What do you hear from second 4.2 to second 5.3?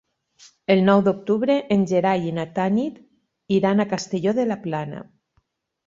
de la Plana.